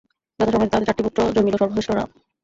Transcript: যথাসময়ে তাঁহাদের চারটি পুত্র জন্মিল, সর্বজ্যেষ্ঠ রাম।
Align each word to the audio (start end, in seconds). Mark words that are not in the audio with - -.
যথাসময়ে 0.39 0.69
তাঁহাদের 0.69 0.87
চারটি 0.87 1.03
পুত্র 1.05 1.19
জন্মিল, 1.35 1.55
সর্বজ্যেষ্ঠ 1.59 1.89
রাম। 1.91 2.09